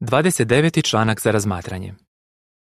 29. 0.00 0.84
članak 0.84 1.20
za 1.20 1.30
razmatranje. 1.30 1.94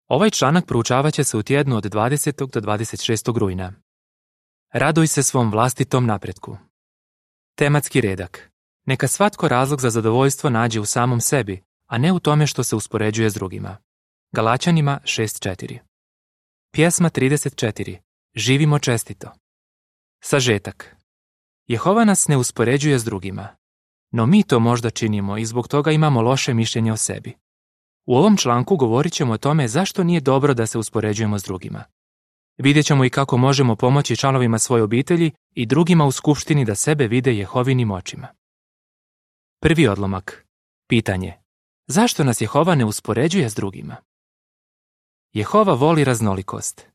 Ovaj 0.07 0.29
članak 0.29 0.65
proučavat 0.65 1.13
će 1.13 1.23
se 1.23 1.37
u 1.37 1.43
tjednu 1.43 1.75
od 1.77 1.83
20. 1.83 2.51
do 2.51 2.61
26. 2.61 3.37
rujna. 3.37 3.73
Raduj 4.73 5.07
se 5.07 5.23
svom 5.23 5.51
vlastitom 5.51 6.05
napretku. 6.05 6.57
Tematski 7.55 8.01
redak. 8.01 8.51
Neka 8.85 9.07
svatko 9.07 9.47
razlog 9.47 9.81
za 9.81 9.89
zadovoljstvo 9.89 10.49
nađe 10.49 10.79
u 10.79 10.85
samom 10.85 11.21
sebi, 11.21 11.63
a 11.87 11.97
ne 11.97 12.11
u 12.11 12.19
tome 12.19 12.47
što 12.47 12.63
se 12.63 12.75
uspoređuje 12.75 13.29
s 13.29 13.33
drugima. 13.33 13.77
Galačanima 14.31 14.99
6.4. 15.03 15.79
Pjesma 16.71 17.09
34. 17.09 17.97
Živimo 18.35 18.79
čestito. 18.79 19.31
Sažetak. 20.23 20.95
Jehova 21.67 22.05
nas 22.05 22.27
ne 22.27 22.37
uspoređuje 22.37 22.99
s 22.99 23.03
drugima. 23.03 23.56
No 24.11 24.25
mi 24.25 24.43
to 24.43 24.59
možda 24.59 24.89
činimo 24.89 25.37
i 25.37 25.45
zbog 25.45 25.67
toga 25.67 25.91
imamo 25.91 26.21
loše 26.21 26.53
mišljenje 26.53 26.91
o 26.91 26.97
sebi. 26.97 27.33
U 28.05 28.17
ovom 28.17 28.37
članku 28.37 28.75
govorit 28.75 29.13
ćemo 29.13 29.33
o 29.33 29.37
tome 29.37 29.67
zašto 29.67 30.03
nije 30.03 30.21
dobro 30.21 30.53
da 30.53 30.65
se 30.65 30.77
uspoređujemo 30.77 31.39
s 31.39 31.43
drugima. 31.43 31.83
Vidjet 32.57 32.85
ćemo 32.85 33.05
i 33.05 33.09
kako 33.09 33.37
možemo 33.37 33.75
pomoći 33.75 34.17
članovima 34.17 34.59
svoje 34.59 34.83
obitelji 34.83 35.31
i 35.55 35.65
drugima 35.65 36.05
u 36.05 36.11
skupštini 36.11 36.65
da 36.65 36.75
sebe 36.75 37.07
vide 37.07 37.35
Jehovinim 37.35 37.91
očima. 37.91 38.27
Prvi 39.61 39.87
odlomak. 39.87 40.45
Pitanje. 40.89 41.33
Zašto 41.87 42.23
nas 42.23 42.41
Jehova 42.41 42.75
ne 42.75 42.85
uspoređuje 42.85 43.49
s 43.49 43.55
drugima? 43.55 43.95
Jehova 45.33 45.73
voli 45.73 46.03
raznolikost. 46.03 46.87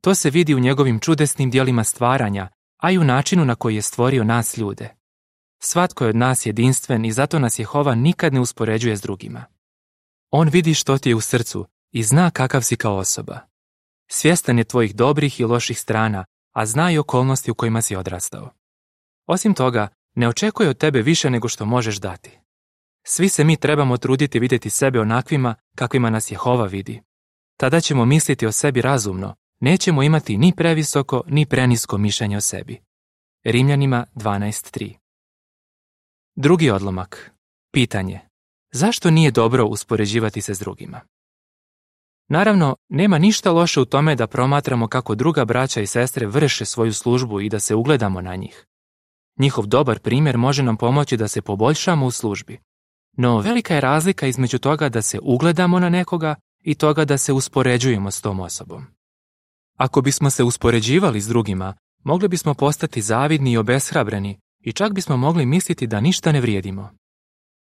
To 0.00 0.14
se 0.14 0.30
vidi 0.30 0.54
u 0.54 0.58
njegovim 0.58 1.00
čudesnim 1.00 1.50
dijelima 1.50 1.84
stvaranja, 1.84 2.48
a 2.82 2.90
i 2.90 2.98
u 2.98 3.04
načinu 3.04 3.44
na 3.44 3.54
koji 3.54 3.74
je 3.74 3.82
stvorio 3.82 4.24
nas 4.24 4.56
ljude. 4.56 4.97
Svatko 5.58 6.04
je 6.04 6.10
od 6.10 6.16
nas 6.16 6.46
jedinstven 6.46 7.04
i 7.04 7.12
zato 7.12 7.38
nas 7.38 7.58
Jehova 7.58 7.94
nikad 7.94 8.34
ne 8.34 8.40
uspoređuje 8.40 8.96
s 8.96 9.00
drugima. 9.00 9.44
On 10.30 10.48
vidi 10.48 10.74
što 10.74 10.98
ti 10.98 11.08
je 11.08 11.14
u 11.14 11.20
srcu 11.20 11.66
i 11.92 12.02
zna 12.02 12.30
kakav 12.30 12.62
si 12.62 12.76
kao 12.76 12.96
osoba. 12.96 13.38
Svjestan 14.10 14.58
je 14.58 14.64
tvojih 14.64 14.94
dobrih 14.94 15.40
i 15.40 15.44
loših 15.44 15.80
strana, 15.80 16.24
a 16.52 16.66
zna 16.66 16.92
i 16.92 16.98
okolnosti 16.98 17.50
u 17.50 17.54
kojima 17.54 17.82
si 17.82 17.96
odrastao. 17.96 18.50
Osim 19.26 19.54
toga, 19.54 19.88
ne 20.14 20.28
očekuje 20.28 20.68
od 20.68 20.78
tebe 20.78 21.02
više 21.02 21.30
nego 21.30 21.48
što 21.48 21.66
možeš 21.66 21.96
dati. 21.96 22.38
Svi 23.06 23.28
se 23.28 23.44
mi 23.44 23.56
trebamo 23.56 23.96
truditi 23.96 24.38
vidjeti 24.38 24.70
sebe 24.70 25.00
onakvima 25.00 25.54
kakvima 25.74 26.10
nas 26.10 26.30
Jehova 26.30 26.66
vidi. 26.66 27.02
Tada 27.56 27.80
ćemo 27.80 28.04
misliti 28.04 28.46
o 28.46 28.52
sebi 28.52 28.82
razumno, 28.82 29.34
nećemo 29.60 30.02
imati 30.02 30.38
ni 30.38 30.52
previsoko 30.56 31.22
ni 31.26 31.46
prenisko 31.46 31.98
mišljenje 31.98 32.36
o 32.36 32.40
sebi. 32.40 32.80
Rimljanima 33.44 34.06
12.3 34.14 35.07
Drugi 36.40 36.70
odlomak. 36.70 37.30
Pitanje. 37.72 38.20
Zašto 38.72 39.10
nije 39.10 39.30
dobro 39.30 39.66
uspoređivati 39.66 40.40
se 40.40 40.54
s 40.54 40.58
drugima? 40.58 41.00
Naravno, 42.28 42.76
nema 42.88 43.18
ništa 43.18 43.52
loše 43.52 43.80
u 43.80 43.84
tome 43.84 44.14
da 44.14 44.26
promatramo 44.26 44.88
kako 44.88 45.14
druga 45.14 45.44
braća 45.44 45.80
i 45.80 45.86
sestre 45.86 46.26
vrše 46.26 46.64
svoju 46.64 46.92
službu 46.92 47.40
i 47.40 47.48
da 47.48 47.60
se 47.60 47.74
ugledamo 47.74 48.20
na 48.20 48.36
njih. 48.36 48.66
Njihov 49.38 49.66
dobar 49.66 49.98
primjer 49.98 50.38
može 50.38 50.62
nam 50.62 50.76
pomoći 50.76 51.16
da 51.16 51.28
se 51.28 51.42
poboljšamo 51.42 52.06
u 52.06 52.10
službi. 52.10 52.58
No 53.16 53.38
velika 53.38 53.74
je 53.74 53.80
razlika 53.80 54.26
između 54.26 54.58
toga 54.58 54.88
da 54.88 55.02
se 55.02 55.18
ugledamo 55.22 55.78
na 55.78 55.88
nekoga 55.88 56.34
i 56.64 56.74
toga 56.74 57.04
da 57.04 57.18
se 57.18 57.32
uspoređujemo 57.32 58.10
s 58.10 58.20
tom 58.20 58.40
osobom. 58.40 58.86
Ako 59.76 60.00
bismo 60.00 60.30
se 60.30 60.44
uspoređivali 60.44 61.20
s 61.20 61.28
drugima, 61.28 61.74
mogli 62.04 62.28
bismo 62.28 62.54
postati 62.54 63.02
zavidni 63.02 63.52
i 63.52 63.56
obeshrabreni 63.56 64.38
i 64.68 64.72
čak 64.72 64.92
bismo 64.92 65.16
mogli 65.16 65.46
misliti 65.46 65.86
da 65.86 66.00
ništa 66.00 66.32
ne 66.32 66.40
vrijedimo. 66.40 66.90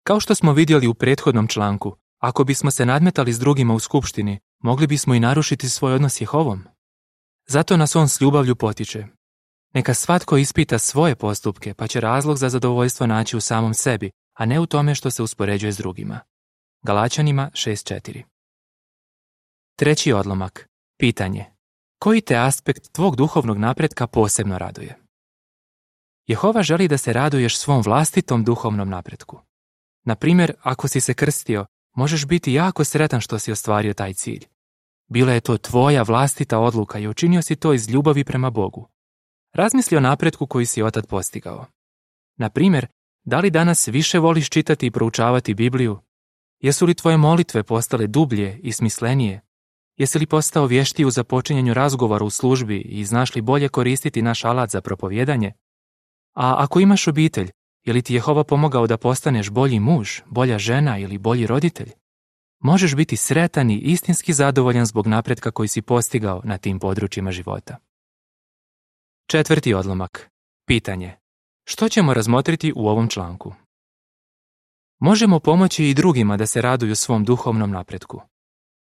Kao 0.02 0.20
što 0.20 0.34
smo 0.34 0.52
vidjeli 0.52 0.86
u 0.86 0.94
prethodnom 0.94 1.48
članku, 1.48 1.96
ako 2.18 2.44
bismo 2.44 2.70
se 2.70 2.86
nadmetali 2.86 3.32
s 3.32 3.38
drugima 3.38 3.74
u 3.74 3.78
skupštini, 3.78 4.38
mogli 4.62 4.86
bismo 4.86 5.14
i 5.14 5.20
narušiti 5.20 5.68
svoj 5.68 5.94
odnos 5.94 6.20
Jehovom. 6.20 6.64
Zato 7.48 7.76
nas 7.76 7.96
on 7.96 8.08
s 8.08 8.20
ljubavlju 8.20 8.56
potiče. 8.56 9.06
Neka 9.74 9.94
svatko 9.94 10.36
ispita 10.36 10.78
svoje 10.78 11.16
postupke, 11.16 11.74
pa 11.74 11.86
će 11.86 12.00
razlog 12.00 12.36
za 12.36 12.48
zadovoljstvo 12.48 13.06
naći 13.06 13.36
u 13.36 13.40
samom 13.40 13.74
sebi, 13.74 14.10
a 14.38 14.46
ne 14.46 14.60
u 14.60 14.66
tome 14.66 14.94
što 14.94 15.10
se 15.10 15.22
uspoređuje 15.22 15.72
s 15.72 15.76
drugima. 15.76 16.20
Galačanima 16.82 17.50
6.4 17.52 18.22
Treći 19.76 20.12
odlomak. 20.12 20.68
Pitanje. 20.98 21.44
Koji 21.98 22.20
te 22.20 22.36
aspekt 22.36 22.92
tvog 22.92 23.16
duhovnog 23.16 23.58
napretka 23.58 24.06
posebno 24.06 24.58
raduje? 24.58 25.09
Jehova 26.30 26.62
želi 26.62 26.88
da 26.88 26.98
se 26.98 27.12
raduješ 27.12 27.58
svom 27.58 27.82
vlastitom 27.82 28.44
duhovnom 28.44 28.88
napretku. 28.88 29.40
Na 30.04 30.14
primjer, 30.14 30.52
ako 30.62 30.88
si 30.88 31.00
se 31.00 31.14
krstio, 31.14 31.66
možeš 31.96 32.26
biti 32.26 32.52
jako 32.52 32.84
sretan 32.84 33.20
što 33.20 33.38
si 33.38 33.52
ostvario 33.52 33.94
taj 33.94 34.14
cilj. 34.14 34.44
Bila 35.08 35.32
je 35.32 35.40
to 35.40 35.58
tvoja 35.58 36.02
vlastita 36.02 36.58
odluka 36.58 36.98
i 36.98 37.08
učinio 37.08 37.42
si 37.42 37.56
to 37.56 37.72
iz 37.72 37.88
ljubavi 37.88 38.24
prema 38.24 38.50
Bogu. 38.50 38.88
Razmisli 39.52 39.96
o 39.96 40.00
napretku 40.00 40.46
koji 40.46 40.66
si 40.66 40.82
otad 40.82 41.06
postigao. 41.06 41.66
Na 42.36 42.50
primjer, 42.50 42.86
da 43.24 43.40
li 43.40 43.50
danas 43.50 43.88
više 43.88 44.18
voliš 44.18 44.50
čitati 44.50 44.86
i 44.86 44.90
proučavati 44.90 45.54
Bibliju? 45.54 45.98
Jesu 46.60 46.86
li 46.86 46.94
tvoje 46.94 47.16
molitve 47.16 47.62
postale 47.62 48.06
dublje 48.06 48.60
i 48.62 48.72
smislenije? 48.72 49.40
Jesi 49.96 50.18
li 50.18 50.26
postao 50.26 50.66
vještiji 50.66 51.06
u 51.06 51.10
započinjanju 51.10 51.74
razgovora 51.74 52.24
u 52.24 52.30
službi 52.30 52.80
i 52.80 53.04
znaš 53.04 53.34
li 53.34 53.40
bolje 53.40 53.68
koristiti 53.68 54.22
naš 54.22 54.44
alat 54.44 54.70
za 54.70 54.80
propovjedanje? 54.80 55.52
A 56.40 56.54
ako 56.58 56.80
imaš 56.80 57.08
obitelj, 57.08 57.50
je 57.86 57.92
li 57.92 58.02
ti 58.02 58.14
Jehova 58.14 58.44
pomogao 58.44 58.86
da 58.86 58.96
postaneš 58.96 59.50
bolji 59.50 59.80
muž, 59.80 60.20
bolja 60.26 60.58
žena 60.58 60.98
ili 60.98 61.18
bolji 61.18 61.46
roditelj? 61.46 61.90
Možeš 62.60 62.94
biti 62.94 63.16
sretan 63.16 63.70
i 63.70 63.78
istinski 63.78 64.32
zadovoljan 64.32 64.86
zbog 64.86 65.06
napretka 65.06 65.50
koji 65.50 65.68
si 65.68 65.82
postigao 65.82 66.40
na 66.44 66.58
tim 66.58 66.78
područjima 66.78 67.32
života. 67.32 67.76
Četvrti 69.26 69.74
odlomak. 69.74 70.30
Pitanje. 70.66 71.16
Što 71.64 71.88
ćemo 71.88 72.14
razmotriti 72.14 72.72
u 72.76 72.88
ovom 72.88 73.08
članku? 73.08 73.54
Možemo 75.00 75.40
pomoći 75.40 75.84
i 75.84 75.94
drugima 75.94 76.36
da 76.36 76.46
se 76.46 76.62
raduju 76.62 76.96
svom 76.96 77.24
duhovnom 77.24 77.70
napretku. 77.70 78.22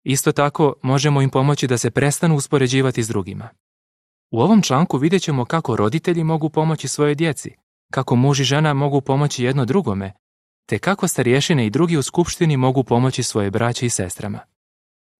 Isto 0.05 0.33
tako, 0.33 0.75
možemo 0.83 1.23
im 1.23 1.31
pomoći 1.31 1.67
da 1.67 1.79
se 1.79 1.91
prestanu 1.91 2.37
uspoređivati 2.37 3.03
s 3.03 3.09
drugima. 3.09 3.49
U 4.33 4.41
ovom 4.41 4.63
članku 4.63 4.99
vidjet 4.99 5.23
ćemo 5.23 5.45
kako 5.45 5.77
roditelji 5.77 6.25
mogu 6.25 6.51
pomoći 6.51 6.89
svojoj 6.89 7.15
djeci, 7.15 7.51
kako 7.93 8.17
muž 8.17 8.41
i 8.41 8.45
žena 8.45 8.75
mogu 8.75 9.01
pomoći 9.01 9.45
jedno 9.45 9.65
drugome, 9.65 10.13
te 10.67 10.79
kako 10.79 11.09
starješine 11.09 11.67
i 11.67 11.71
drugi 11.71 11.97
u 11.97 12.03
skupštini 12.03 12.57
mogu 12.57 12.85
pomoći 12.85 13.23
svoje 13.23 13.51
braće 13.51 13.87
i 13.87 13.91
sestrama. 13.91 14.41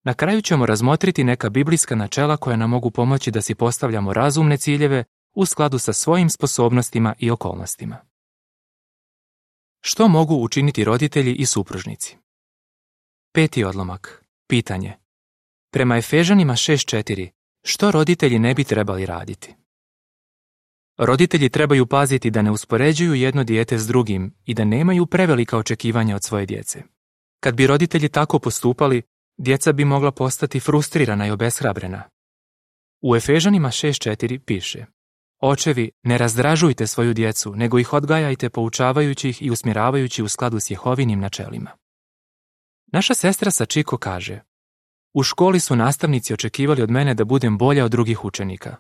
Na 0.05 0.15
kraju 0.15 0.43
ćemo 0.43 0.67
razmotriti 0.67 1.25
neka 1.25 1.51
biblijska 1.51 1.95
načela 1.95 2.37
koja 2.37 2.57
nam 2.57 2.71
mogu 2.71 2.91
pomoći 2.91 3.31
da 3.31 3.43
si 3.43 3.55
postavljamo 3.55 4.13
razumne 4.13 4.57
ciljeve 4.57 5.05
u 5.35 5.47
skladu 5.47 5.79
sa 5.79 5.93
svojim 5.93 6.31
sposobnostima 6.31 7.15
i 7.19 7.31
okolnostima. 7.31 7.97
Što 9.81 10.09
mogu 10.09 10.35
učiniti 10.35 10.85
roditelji 10.85 11.35
i 11.35 11.47
supružnici? 11.47 12.17
Peti 13.33 13.65
odlomak. 13.65 14.25
Pitanje. 14.49 14.97
Prema 15.73 15.97
Efežanima 15.97 16.53
6.4 16.53 17.42
što 17.63 17.91
roditelji 17.91 18.39
ne 18.39 18.55
bi 18.55 18.65
trebali 18.65 19.07
raditi? 19.07 19.55
Roditelji 20.99 21.49
trebaju 21.49 21.87
paziti 21.87 22.31
da 22.31 22.43
ne 22.43 22.51
uspoređuju 22.51 23.15
jedno 23.15 23.45
dijete 23.45 23.79
s 23.79 23.87
drugim 23.87 24.35
i 24.45 24.55
da 24.55 24.65
nemaju 24.65 25.07
prevelika 25.07 25.59
očekivanja 25.59 26.17
od 26.17 26.25
svoje 26.25 26.47
djece. 26.47 26.83
Kad 27.41 27.55
bi 27.55 27.67
roditelji 27.67 28.09
tako 28.09 28.39
postupali, 28.39 29.03
djeca 29.37 29.73
bi 29.73 29.85
mogla 29.85 30.11
postati 30.11 30.61
frustrirana 30.61 31.27
i 31.27 31.31
obeshrabrena. 31.31 32.03
U 33.03 33.17
Efežanima 33.17 33.69
6.4 33.69 34.39
piše 34.39 34.87
Očevi, 35.41 35.91
ne 36.03 36.19
razdražujte 36.19 36.87
svoju 36.87 37.15
djecu, 37.15 37.55
nego 37.57 37.79
ih 37.79 37.93
odgajajte 37.93 38.51
poučavajući 38.51 39.29
ih 39.29 39.43
i 39.43 39.51
usmjeravajući 39.51 40.23
u 40.23 40.29
skladu 40.29 40.61
s 40.61 40.71
Jehovinim 40.71 41.21
načelima. 41.21 41.71
Naša 42.93 43.15
sestra 43.15 43.51
Sačiko 43.51 43.97
kaže 43.97 44.41
u 45.15 45.23
školi 45.23 45.61
su 45.61 45.77
nastavnici 45.77 46.35
očekivali 46.35 46.83
od 46.83 46.91
mene 46.91 47.15
da 47.15 47.25
budem 47.25 47.59
bolja 47.59 47.85
od 47.85 47.91
drugih 47.91 48.25
učenika. 48.25 48.77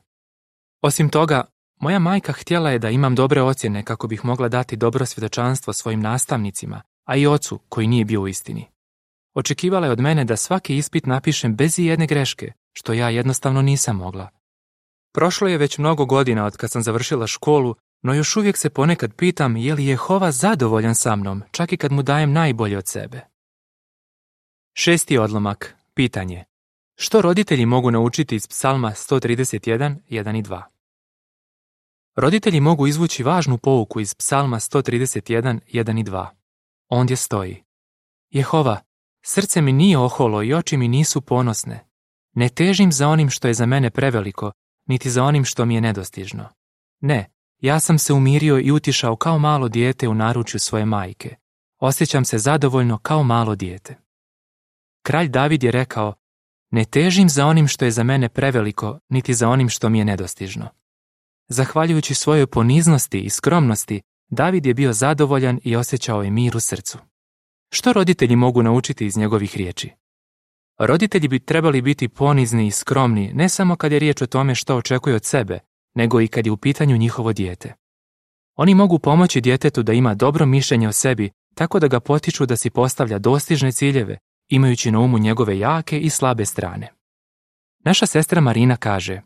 Osim 0.83 1.09
toga, 1.09 1.45
moja 1.81 1.99
majka 1.99 2.33
htjela 2.33 2.71
je 2.71 2.79
da 2.79 2.91
imam 2.91 3.15
dobre 3.15 3.43
ocjene 3.43 3.85
kako 3.85 4.09
bih 4.09 4.25
mogla 4.25 4.49
dati 4.49 4.77
dobro 4.77 5.07
svjedočanstvo 5.07 5.73
svojim 5.73 6.01
nastavnicima, 6.01 6.83
a 7.05 7.17
i 7.17 7.27
ocu 7.27 7.59
koji 7.69 7.87
nije 7.87 8.05
bio 8.05 8.21
u 8.21 8.29
istini. 8.29 8.67
Očekivala 9.35 9.87
je 9.87 9.93
od 9.93 10.01
mene 10.01 10.25
da 10.25 10.37
svaki 10.37 10.77
ispit 10.77 11.07
napišem 11.07 11.57
bez 11.57 11.79
i 11.79 11.85
jedne 11.85 12.07
greške, 12.07 12.53
što 12.73 12.93
ja 12.93 13.09
jednostavno 13.09 13.63
nisam 13.63 13.97
mogla. 13.97 14.29
Prošlo 15.15 15.49
je 15.49 15.59
već 15.59 15.79
mnogo 15.79 16.05
godina 16.05 16.45
od 16.45 16.57
kad 16.57 16.71
sam 16.71 16.83
završila 16.83 17.27
školu, 17.27 17.75
no 18.03 18.15
još 18.15 18.37
uvijek 18.37 18.57
se 18.57 18.71
ponekad 18.71 19.15
pitam 19.15 19.57
je 19.57 19.75
li 19.75 19.87
Jehova 19.87 20.33
zadovoljan 20.33 20.95
sa 20.95 21.17
mnom, 21.17 21.43
čak 21.51 21.73
i 21.73 21.77
kad 21.77 21.93
mu 21.93 22.03
dajem 22.03 22.33
najbolje 22.33 22.79
od 22.79 22.87
sebe. 22.87 23.21
Šesti 24.75 25.19
odlomak. 25.19 25.82
Pitanje. 25.95 26.45
Što 26.97 27.23
roditelji 27.23 27.67
mogu 27.67 27.91
naučiti 27.91 28.37
iz 28.37 28.47
psalma 28.47 28.91
131, 28.91 29.97
1 30.11 30.39
i 30.39 30.43
2? 30.43 30.63
Roditelji 32.17 32.61
mogu 32.61 32.87
izvući 32.87 33.23
važnu 33.23 33.59
pouku 33.59 34.01
iz 34.01 34.15
psalma 34.15 34.57
131, 34.57 35.61
1 35.73 36.01
i 36.01 36.05
2. 36.05 36.27
Ondje 36.89 37.17
stoji. 37.17 37.63
Jehova, 38.31 38.81
Srce 39.25 39.61
mi 39.61 39.73
nije 39.73 39.99
oholo 39.99 40.43
i 40.43 40.55
oči 40.55 40.77
mi 40.77 40.89
nisu 40.89 41.21
ponosne. 41.21 41.87
Ne 42.35 42.49
težim 42.49 42.93
za 42.93 43.09
onim 43.09 43.31
što 43.31 43.49
je 43.49 43.55
za 43.55 43.67
mene 43.67 43.91
preveliko, 43.91 44.53
niti 44.87 45.11
za 45.11 45.25
onim 45.25 45.45
što 45.45 45.65
mi 45.65 45.75
je 45.75 45.81
nedostižno. 45.81 46.49
Ne, 47.01 47.31
ja 47.61 47.81
sam 47.81 47.99
se 47.99 48.13
umirio 48.13 48.59
i 48.59 48.71
utišao 48.71 49.17
kao 49.17 49.39
malo 49.39 49.69
dijete 49.69 50.09
u 50.09 50.15
naručju 50.15 50.61
svoje 50.61 50.85
majke. 50.85 51.37
Osjećam 51.79 52.25
se 52.25 52.39
zadovoljno 52.39 52.99
kao 52.99 53.23
malo 53.23 53.55
dijete. 53.55 53.99
Kralj 55.03 55.29
David 55.29 55.65
je 55.65 55.71
rekao, 55.71 56.15
ne 56.71 56.85
težim 56.85 57.29
za 57.29 57.47
onim 57.47 57.69
što 57.69 57.85
je 57.85 57.91
za 57.91 58.03
mene 58.03 58.29
preveliko, 58.29 58.99
niti 59.09 59.35
za 59.35 59.49
onim 59.49 59.69
što 59.69 59.89
mi 59.89 59.99
je 59.99 60.05
nedostižno. 60.05 60.69
Zahvaljujući 61.49 62.15
svojoj 62.15 62.47
poniznosti 62.47 63.21
i 63.21 63.31
skromnosti, 63.31 64.03
David 64.31 64.67
je 64.67 64.75
bio 64.75 64.93
zadovoljan 64.93 65.61
i 65.65 65.77
osjećao 65.77 66.23
je 66.23 66.31
mir 66.31 66.57
u 66.57 66.61
srcu. 66.61 66.99
Što 67.73 67.93
roditelji 67.93 68.37
mogu 68.37 68.63
naučiti 68.63 69.07
iz 69.07 69.17
njegovih 69.17 69.57
riječi? 69.57 69.91
Roditelji 70.79 71.29
bi 71.29 71.39
trebali 71.39 71.83
biti 71.83 72.09
ponizni 72.09 72.67
i 72.67 72.71
skromni 72.71 73.33
ne 73.35 73.49
samo 73.49 73.77
kad 73.77 73.93
je 73.93 73.99
riječ 73.99 74.23
o 74.23 74.27
tome 74.27 74.55
što 74.55 74.77
očekuje 74.77 75.17
od 75.17 75.25
sebe, 75.25 75.59
nego 75.95 76.21
i 76.21 76.29
kad 76.29 76.47
je 76.47 76.53
u 76.53 76.57
pitanju 76.57 76.97
njihovo 76.97 77.33
dijete. 77.33 77.75
Oni 78.57 78.75
mogu 78.75 78.99
pomoći 78.99 79.41
djetetu 79.41 79.83
da 79.83 79.93
ima 79.93 80.15
dobro 80.15 80.47
mišljenje 80.47 80.89
o 80.89 80.93
sebi, 80.93 81.31
tako 81.55 81.81
da 81.81 81.89
ga 81.89 82.01
potiču 82.01 82.47
da 82.47 82.57
si 82.57 82.71
postavlja 82.71 83.19
dostižne 83.19 83.73
ciljeve, 83.73 84.19
imajući 84.55 84.91
na 84.91 84.99
umu 85.01 85.19
njegove 85.19 85.59
jake 85.59 86.01
i 86.01 86.11
slabe 86.11 86.45
strane. 86.45 86.93
Naša 87.85 88.07
sestra 88.07 88.41
Marina 88.41 88.77
kaže, 88.77 89.23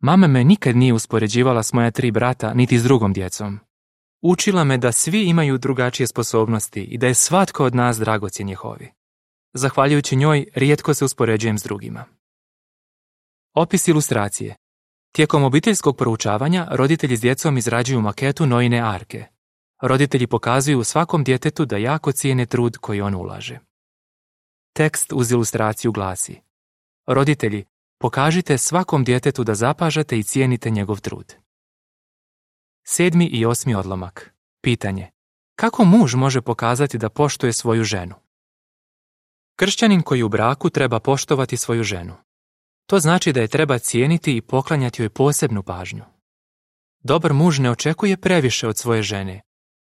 Mama 0.00 0.26
me 0.26 0.44
nikad 0.44 0.76
nije 0.76 0.92
uspoređivala 0.92 1.62
s 1.62 1.72
moja 1.72 1.90
tri 1.90 2.10
brata, 2.10 2.54
niti 2.54 2.78
s 2.78 2.82
drugom 2.82 3.12
djecom. 3.12 3.58
Učila 4.22 4.64
me 4.64 4.78
da 4.78 4.92
svi 4.92 5.24
imaju 5.24 5.58
drugačije 5.58 6.06
sposobnosti 6.06 6.82
i 6.82 6.98
da 6.98 7.06
je 7.06 7.14
svatko 7.14 7.64
od 7.64 7.74
nas 7.74 7.98
dragocjen 7.98 8.48
Jehovi. 8.48 8.90
Zahvaljujući 9.54 10.16
njoj, 10.16 10.46
rijetko 10.54 10.94
se 10.94 11.04
uspoređujem 11.04 11.58
s 11.58 11.62
drugima. 11.62 12.04
Opis 13.54 13.88
ilustracije. 13.88 14.56
Tijekom 15.12 15.44
obiteljskog 15.44 15.96
proučavanja 15.96 16.68
roditelji 16.70 17.16
s 17.16 17.20
djecom 17.20 17.58
izrađuju 17.58 18.00
maketu 18.00 18.46
Nojine 18.46 18.80
arke. 18.80 19.24
Roditelji 19.82 20.26
pokazuju 20.26 20.84
svakom 20.84 21.24
djetetu 21.24 21.64
da 21.64 21.76
jako 21.76 22.12
cijene 22.12 22.46
trud 22.46 22.76
koji 22.76 23.00
on 23.00 23.14
ulaže. 23.14 23.67
Tekst 24.72 25.12
uz 25.12 25.30
ilustraciju 25.32 25.92
glasi 25.92 26.40
Roditelji, 27.06 27.64
pokažite 27.98 28.58
svakom 28.58 29.04
djetetu 29.04 29.44
da 29.44 29.54
zapažate 29.54 30.18
i 30.18 30.22
cijenite 30.22 30.70
njegov 30.70 31.00
trud. 31.00 31.34
Sedmi 32.86 33.26
i 33.26 33.46
osmi 33.46 33.74
odlomak. 33.74 34.34
Pitanje. 34.62 35.10
Kako 35.56 35.84
muž 35.84 36.14
može 36.14 36.40
pokazati 36.40 36.98
da 36.98 37.08
poštuje 37.08 37.52
svoju 37.52 37.84
ženu? 37.84 38.14
Kršćanin 39.56 40.02
koji 40.02 40.22
u 40.22 40.28
braku 40.28 40.70
treba 40.70 41.00
poštovati 41.00 41.56
svoju 41.56 41.82
ženu. 41.82 42.16
To 42.86 42.98
znači 42.98 43.32
da 43.32 43.40
je 43.40 43.48
treba 43.48 43.78
cijeniti 43.78 44.36
i 44.36 44.40
poklanjati 44.40 45.02
joj 45.02 45.08
posebnu 45.08 45.62
pažnju. 45.62 46.04
Dobar 47.02 47.32
muž 47.32 47.58
ne 47.58 47.70
očekuje 47.70 48.16
previše 48.16 48.68
od 48.68 48.78
svoje 48.78 49.02
žene. 49.02 49.40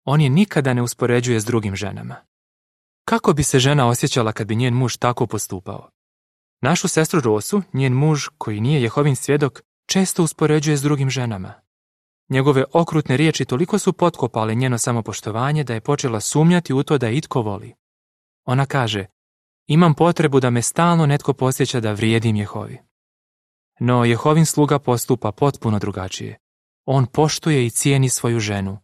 On 0.04 0.20
je 0.20 0.30
nikada 0.30 0.74
ne 0.74 0.82
uspoređuje 0.82 1.40
s 1.40 1.44
drugim 1.44 1.76
ženama. 1.76 2.16
Kako 3.08 3.32
bi 3.32 3.42
se 3.42 3.58
žena 3.58 3.88
osjećala 3.88 4.32
kad 4.32 4.46
bi 4.46 4.56
njen 4.56 4.74
muž 4.74 4.96
tako 4.96 5.26
postupao? 5.26 5.90
Našu 6.60 6.88
sestru 6.88 7.20
Rosu, 7.20 7.62
njen 7.72 7.92
muž, 7.92 8.26
koji 8.38 8.60
nije 8.60 8.82
Jehovin 8.82 9.16
svjedok, 9.16 9.62
često 9.86 10.22
uspoređuje 10.22 10.76
s 10.76 10.82
drugim 10.82 11.10
ženama. 11.10 11.54
Njegove 12.28 12.64
okrutne 12.72 13.16
riječi 13.16 13.44
toliko 13.44 13.78
su 13.78 13.92
potkopale 13.92 14.54
njeno 14.54 14.78
samopoštovanje 14.78 15.64
da 15.64 15.74
je 15.74 15.80
počela 15.80 16.20
sumnjati 16.20 16.72
u 16.72 16.82
to 16.82 16.98
da 16.98 17.10
itko 17.10 17.42
voli. 17.42 17.74
Ona 18.44 18.66
kaže, 18.66 19.06
imam 19.66 19.94
potrebu 19.94 20.40
da 20.40 20.50
me 20.50 20.62
stalno 20.62 21.06
netko 21.06 21.32
posjeća 21.32 21.80
da 21.80 21.92
vrijedim 21.92 22.36
Jehovi. 22.36 22.78
No 23.80 24.04
Jehovin 24.04 24.46
sluga 24.46 24.78
postupa 24.78 25.32
potpuno 25.32 25.78
drugačije. 25.78 26.38
On 26.84 27.06
poštuje 27.06 27.66
i 27.66 27.70
cijeni 27.70 28.08
svoju 28.08 28.40
ženu. 28.40 28.78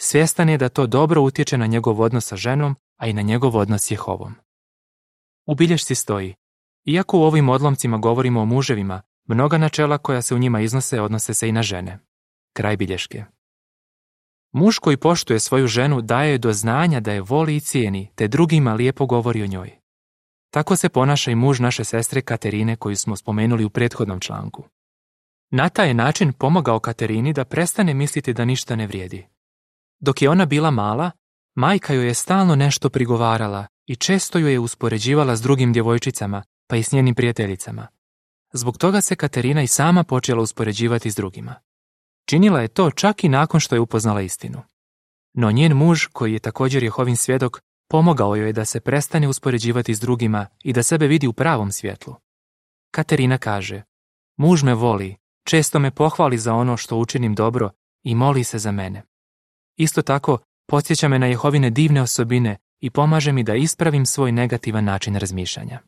Svjestan 0.00 0.48
je 0.48 0.58
da 0.58 0.68
to 0.68 0.86
dobro 0.86 1.20
utječe 1.20 1.58
na 1.58 1.66
njegov 1.66 2.00
odnos 2.00 2.26
sa 2.26 2.36
ženom, 2.36 2.76
a 2.96 3.06
i 3.06 3.12
na 3.12 3.22
njegov 3.22 3.56
odnos 3.56 3.82
s 3.82 3.90
Jehovom. 3.90 4.34
U 5.46 5.54
bilješci 5.54 5.94
stoji, 5.94 6.34
iako 6.84 7.18
u 7.18 7.22
ovim 7.22 7.48
odlomcima 7.48 7.98
govorimo 7.98 8.40
o 8.40 8.44
muževima, 8.44 9.02
mnoga 9.26 9.58
načela 9.58 9.98
koja 9.98 10.22
se 10.22 10.34
u 10.34 10.38
njima 10.38 10.60
iznose 10.60 11.00
odnose 11.00 11.34
se 11.34 11.48
i 11.48 11.52
na 11.52 11.62
žene. 11.62 11.98
Kraj 12.52 12.76
bilješke. 12.76 13.24
Muž 14.52 14.78
koji 14.78 14.96
poštuje 14.96 15.40
svoju 15.40 15.66
ženu 15.66 16.00
daje 16.00 16.30
joj 16.30 16.38
do 16.38 16.52
znanja 16.52 17.00
da 17.00 17.12
je 17.12 17.20
voli 17.20 17.56
i 17.56 17.60
cijeni, 17.60 18.10
te 18.14 18.28
drugima 18.28 18.74
lijepo 18.74 19.06
govori 19.06 19.42
o 19.42 19.46
njoj. 19.46 19.78
Tako 20.50 20.76
se 20.76 20.88
ponaša 20.88 21.30
i 21.30 21.34
muž 21.34 21.60
naše 21.60 21.84
sestre 21.84 22.20
Katerine 22.20 22.76
koju 22.76 22.96
smo 22.96 23.16
spomenuli 23.16 23.64
u 23.64 23.70
prethodnom 23.70 24.20
članku. 24.20 24.64
Na 25.50 25.68
taj 25.68 25.94
način 25.94 26.32
pomogao 26.32 26.80
Katerini 26.80 27.32
da 27.32 27.44
prestane 27.44 27.94
misliti 27.94 28.32
da 28.32 28.44
ništa 28.44 28.76
ne 28.76 28.86
vrijedi. 28.86 29.26
Dok 30.00 30.22
je 30.22 30.30
ona 30.30 30.46
bila 30.46 30.70
mala, 30.70 31.10
majka 31.56 31.94
joj 31.94 32.06
je 32.06 32.14
stalno 32.14 32.54
nešto 32.54 32.90
prigovarala 32.90 33.66
i 33.86 33.96
često 33.96 34.38
ju 34.38 34.48
je 34.48 34.58
uspoređivala 34.58 35.36
s 35.36 35.42
drugim 35.42 35.72
djevojčicama, 35.72 36.42
pa 36.66 36.76
i 36.76 36.82
s 36.82 36.92
njenim 36.92 37.14
prijateljicama. 37.14 37.86
Zbog 38.52 38.78
toga 38.78 39.00
se 39.00 39.16
Katerina 39.16 39.62
i 39.62 39.66
sama 39.66 40.04
počela 40.04 40.42
uspoređivati 40.42 41.10
s 41.10 41.16
drugima. 41.16 41.54
Činila 42.28 42.60
je 42.60 42.68
to 42.68 42.90
čak 42.90 43.24
i 43.24 43.28
nakon 43.28 43.60
što 43.60 43.74
je 43.74 43.80
upoznala 43.80 44.20
istinu. 44.20 44.62
No 45.34 45.50
njen 45.50 45.72
muž, 45.72 46.06
koji 46.12 46.32
je 46.32 46.38
također 46.38 46.82
Jehovin 46.82 47.16
svjedok, 47.16 47.60
pomogao 47.88 48.36
joj 48.36 48.46
je 48.46 48.52
da 48.52 48.64
se 48.64 48.80
prestane 48.80 49.28
uspoređivati 49.28 49.94
s 49.94 50.00
drugima 50.00 50.46
i 50.64 50.72
da 50.72 50.82
sebe 50.82 51.06
vidi 51.06 51.26
u 51.26 51.32
pravom 51.32 51.72
svjetlu. 51.72 52.14
Katerina 52.90 53.38
kaže, 53.38 53.82
muž 54.36 54.62
me 54.62 54.74
voli, 54.74 55.16
često 55.44 55.78
me 55.78 55.90
pohvali 55.90 56.38
za 56.38 56.54
ono 56.54 56.76
što 56.76 56.96
učinim 56.96 57.34
dobro 57.34 57.70
i 58.02 58.14
moli 58.14 58.44
se 58.44 58.58
za 58.58 58.72
mene. 58.72 59.02
Isto 59.76 60.02
tako, 60.02 60.38
podsjeća 60.66 61.08
me 61.08 61.18
na 61.18 61.26
Jehovine 61.26 61.70
divne 61.70 62.02
osobine 62.02 62.56
i 62.80 62.90
pomaže 62.90 63.32
mi 63.32 63.42
da 63.42 63.54
ispravim 63.54 64.06
svoj 64.06 64.32
negativan 64.32 64.84
način 64.84 65.16
razmišljanja. 65.16 65.80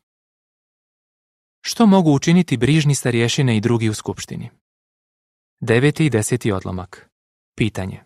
Što 1.60 1.86
mogu 1.86 2.12
učiniti 2.12 2.56
brižni 2.56 2.94
starješine 2.94 3.56
i 3.56 3.60
drugi 3.60 3.88
u 3.88 3.94
skupštini? 3.94 4.50
Deveti 5.60 6.06
i 6.06 6.10
deseti 6.10 6.52
odlomak. 6.52 7.10
Pitanje. 7.56 8.02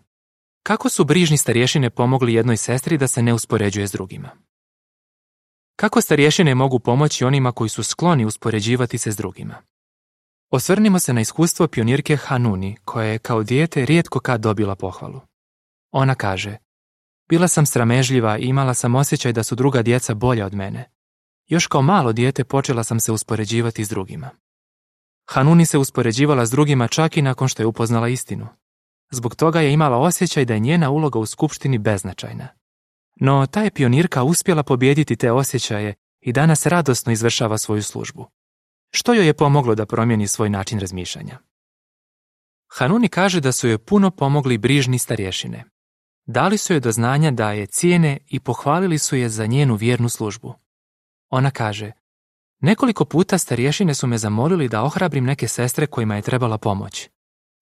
Kako 0.63 0.89
su 0.89 1.05
brižni 1.05 1.37
starješine 1.37 1.89
pomogli 1.89 2.33
jednoj 2.33 2.57
sestri 2.57 2.97
da 2.97 3.07
se 3.07 3.23
ne 3.23 3.33
uspoređuje 3.33 3.87
s 3.87 3.91
drugima? 3.91 4.29
Kako 5.75 6.01
starješine 6.01 6.55
mogu 6.55 6.79
pomoći 6.79 7.25
onima 7.25 7.51
koji 7.51 7.69
su 7.69 7.83
skloni 7.83 8.25
uspoređivati 8.25 8.97
se 8.97 9.11
s 9.11 9.15
drugima? 9.15 9.55
Osvrnimo 10.49 10.99
se 10.99 11.13
na 11.13 11.21
iskustvo 11.21 11.67
pionirke 11.67 12.15
Hanuni, 12.15 12.77
koja 12.85 13.07
je 13.07 13.19
kao 13.19 13.43
dijete 13.43 13.85
rijetko 13.85 14.19
kad 14.19 14.41
dobila 14.41 14.75
pohvalu. 14.75 15.21
Ona 15.91 16.15
kaže, 16.15 16.57
bila 17.33 17.47
sam 17.47 17.65
sramežljiva 17.65 18.37
i 18.37 18.41
imala 18.41 18.73
sam 18.73 18.95
osjećaj 18.95 19.33
da 19.33 19.43
su 19.43 19.55
druga 19.55 19.81
djeca 19.81 20.13
bolja 20.13 20.45
od 20.45 20.53
mene. 20.53 20.89
Još 21.47 21.67
kao 21.67 21.81
malo 21.81 22.13
dijete 22.13 22.43
počela 22.43 22.83
sam 22.83 22.99
se 22.99 23.11
uspoređivati 23.11 23.85
s 23.85 23.89
drugima. 23.89 24.29
Hanuni 25.29 25.65
se 25.65 25.77
uspoređivala 25.77 26.45
s 26.45 26.51
drugima 26.51 26.87
čak 26.87 27.17
i 27.17 27.21
nakon 27.21 27.47
što 27.47 27.61
je 27.61 27.67
upoznala 27.67 28.07
istinu. 28.07 28.47
Zbog 29.11 29.35
toga 29.35 29.61
je 29.61 29.73
imala 29.73 29.97
osjećaj 29.97 30.45
da 30.45 30.53
je 30.53 30.59
njena 30.59 30.89
uloga 30.89 31.19
u 31.19 31.25
skupštini 31.25 31.77
beznačajna. 31.77 32.47
No 33.15 33.45
ta 33.45 33.63
je 33.63 33.71
pionirka 33.71 34.23
uspjela 34.23 34.63
pobijediti 34.63 35.15
te 35.15 35.31
osjećaje 35.31 35.93
i 36.21 36.33
danas 36.33 36.65
radosno 36.65 37.11
izvršava 37.11 37.57
svoju 37.57 37.83
službu. 37.83 38.27
Što 38.91 39.13
joj 39.13 39.25
je 39.25 39.33
pomoglo 39.33 39.75
da 39.75 39.85
promijeni 39.85 40.27
svoj 40.27 40.49
način 40.49 40.79
razmišljanja? 40.79 41.37
Hanuni 42.67 43.09
kaže 43.09 43.39
da 43.39 43.51
su 43.51 43.67
joj 43.67 43.77
puno 43.77 44.11
pomogli 44.11 44.57
brižni 44.57 44.99
starješine. 44.99 45.72
Dali 46.25 46.57
su 46.57 46.73
joj 46.73 46.79
do 46.79 46.91
znanja 46.91 47.31
da 47.31 47.51
je 47.51 47.65
cijene 47.65 48.17
i 48.27 48.39
pohvalili 48.39 48.97
su 48.97 49.15
je 49.15 49.29
za 49.29 49.45
njenu 49.45 49.75
vjernu 49.75 50.09
službu. 50.09 50.53
Ona 51.29 51.51
kaže, 51.51 51.91
nekoliko 52.59 53.05
puta 53.05 53.37
starješine 53.37 53.93
su 53.93 54.07
me 54.07 54.17
zamolili 54.17 54.69
da 54.69 54.83
ohrabrim 54.83 55.25
neke 55.25 55.47
sestre 55.47 55.87
kojima 55.87 56.15
je 56.15 56.21
trebala 56.21 56.57
pomoć. 56.57 57.09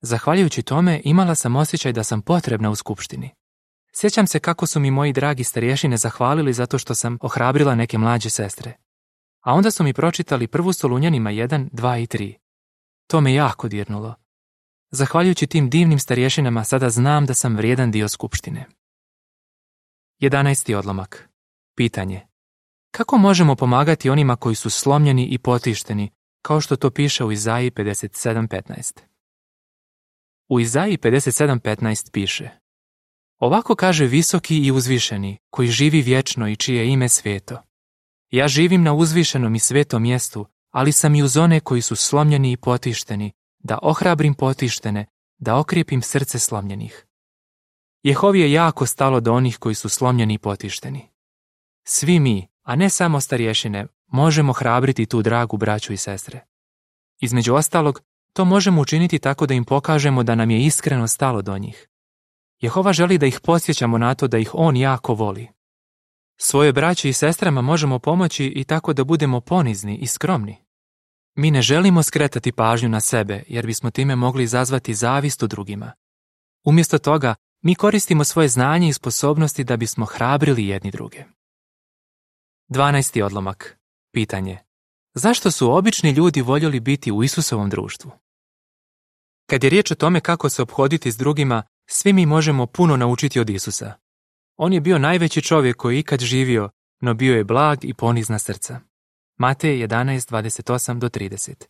Zahvaljujući 0.02 0.62
tome 0.62 1.02
imala 1.04 1.36
sam 1.36 1.56
osjećaj 1.56 1.94
da 1.94 2.04
sam 2.04 2.22
potrebna 2.22 2.70
u 2.70 2.76
skupštini. 2.76 3.30
Sjećam 3.94 4.28
se 4.28 4.40
kako 4.40 4.68
su 4.68 4.80
mi 4.80 4.92
moji 4.92 5.14
dragi 5.14 5.44
starješine 5.44 5.98
zahvalili 5.98 6.54
zato 6.54 6.78
što 6.78 6.96
sam 6.96 7.18
ohrabrila 7.22 7.76
neke 7.76 7.98
mlađe 7.98 8.30
sestre. 8.30 8.74
A 9.42 9.54
onda 9.54 9.72
su 9.72 9.84
mi 9.84 9.94
pročitali 9.94 10.48
prvu 10.48 10.74
Solunjanima 10.74 11.30
1, 11.30 11.70
2 11.72 12.04
i 12.04 12.08
3. 12.08 12.34
To 13.08 13.22
me 13.22 13.34
jako 13.34 13.68
dirnulo. 13.68 14.16
Zahvaljujući 14.92 15.48
tim 15.48 15.70
divnim 15.70 16.00
starješinama 16.00 16.64
sada 16.64 16.90
znam 16.90 17.26
da 17.26 17.34
sam 17.34 17.56
vrijedan 17.56 17.92
dio 17.92 18.10
skupštine. 18.10 18.66
11. 20.22 20.76
odlomak. 20.76 21.30
Pitanje. 21.76 22.28
Kako 22.92 23.18
možemo 23.18 23.56
pomagati 23.56 24.10
onima 24.10 24.36
koji 24.36 24.56
su 24.56 24.70
slomljeni 24.70 25.26
i 25.26 25.38
potišteni, 25.38 26.12
kao 26.42 26.62
što 26.62 26.76
to 26.76 26.90
piše 26.90 27.24
u 27.24 27.32
Izaiji 27.32 27.72
57.15? 27.72 29.00
U 30.50 30.60
Izaiji 30.60 30.98
57.15 30.98 32.12
piše 32.12 32.50
Ovako 33.40 33.76
kaže 33.76 34.06
visoki 34.06 34.58
i 34.58 34.72
uzvišeni, 34.72 35.38
koji 35.50 35.68
živi 35.68 36.02
vječno 36.02 36.48
i 36.48 36.56
čije 36.56 36.88
ime 36.88 37.10
sveto. 37.10 37.62
Ja 38.32 38.48
živim 38.48 38.84
na 38.84 38.94
uzvišenom 38.94 39.56
i 39.56 39.60
svetom 39.60 40.02
mjestu, 40.02 40.46
ali 40.72 40.92
sam 40.92 41.16
i 41.16 41.24
uz 41.24 41.38
one 41.38 41.60
koji 41.60 41.82
su 41.82 41.96
slomljeni 41.96 42.52
i 42.52 42.58
potišteni, 42.58 43.32
da 43.64 43.80
ohrabrim 43.82 44.34
potištene, 44.34 45.06
da 45.38 45.58
okrijepim 45.58 46.02
srce 46.02 46.40
slomljenih. 46.40 47.06
Jehovi 48.04 48.40
je 48.40 48.52
jako 48.52 48.86
stalo 48.86 49.20
do 49.20 49.34
onih 49.34 49.58
koji 49.58 49.76
su 49.76 49.90
slomljeni 49.90 50.34
i 50.34 50.38
potišteni. 50.38 51.10
Svi 51.84 52.20
mi, 52.20 52.48
a 52.64 52.76
ne 52.76 52.90
samo 52.90 53.22
starješine, 53.22 53.88
možemo 54.08 54.54
hrabriti 54.54 55.06
tu 55.06 55.22
dragu 55.22 55.58
braću 55.58 55.94
i 55.94 55.98
sestre. 55.98 56.46
Između 57.20 57.54
ostalog, 57.54 58.02
to 58.34 58.46
možemo 58.46 58.82
učiniti 58.82 59.20
tako 59.20 59.46
da 59.46 59.54
im 59.54 59.66
pokažemo 59.66 60.24
da 60.24 60.36
nam 60.36 60.52
je 60.52 60.62
iskreno 60.62 61.08
stalo 61.08 61.42
do 61.42 61.58
njih. 61.58 61.88
Jehova 62.60 62.94
želi 62.94 63.18
da 63.18 63.26
ih 63.26 63.40
posjećamo 63.40 63.98
na 63.98 64.16
to 64.16 64.28
da 64.28 64.38
ih 64.38 64.50
On 64.54 64.78
jako 64.78 65.14
voli. 65.14 65.48
Svoje 66.38 66.74
braći 66.74 67.10
i 67.10 67.14
sestrama 67.14 67.62
možemo 67.62 68.00
pomoći 68.00 68.46
i 68.46 68.64
tako 68.64 68.94
da 68.94 69.04
budemo 69.04 69.42
ponizni 69.42 69.96
i 69.96 70.08
skromni. 70.08 70.58
Mi 71.36 71.52
ne 71.52 71.62
želimo 71.62 72.04
skretati 72.04 72.52
pažnju 72.52 72.90
na 72.90 73.00
sebe 73.00 73.44
jer 73.48 73.66
bismo 73.66 73.92
time 73.92 74.16
mogli 74.16 74.44
izazvati 74.44 74.94
zavist 74.94 75.44
u 75.44 75.48
drugima. 75.48 75.92
Umjesto 76.64 76.98
toga, 76.98 77.36
mi 77.64 77.76
koristimo 77.76 78.24
svoje 78.24 78.48
znanje 78.48 78.90
i 78.90 78.94
sposobnosti 78.94 79.64
da 79.64 79.78
bismo 79.78 80.06
hrabrili 80.06 80.68
jedni 80.68 80.92
druge. 80.92 81.24
12. 82.70 83.24
odlomak. 83.24 83.78
Pitanje. 84.14 84.60
Zašto 85.14 85.52
su 85.52 85.72
obični 85.72 86.12
ljudi 86.12 86.42
voljeli 86.42 86.80
biti 86.80 87.12
u 87.12 87.24
Isusovom 87.24 87.70
društvu? 87.70 88.12
Kad 89.50 89.64
je 89.64 89.70
riječ 89.70 89.92
o 89.92 89.96
tome 89.96 90.20
kako 90.20 90.50
se 90.50 90.62
obhoditi 90.62 91.12
s 91.12 91.18
drugima, 91.18 91.64
svi 91.90 92.14
mi 92.14 92.26
možemo 92.26 92.66
puno 92.66 92.98
naučiti 92.98 93.40
od 93.40 93.50
Isusa. 93.50 93.94
On 94.58 94.74
je 94.74 94.82
bio 94.82 94.98
najveći 94.98 95.42
čovjek 95.42 95.78
koji 95.78 95.96
je 95.96 96.00
ikad 96.00 96.20
živio, 96.20 96.70
no 97.02 97.14
bio 97.14 97.36
je 97.36 97.44
blag 97.44 97.86
i 97.86 97.94
ponizna 97.94 98.40
srca. 98.40 98.80
Matej 99.42 99.88
11.28 99.88 101.00
do 101.00 101.10
30. 101.10 101.66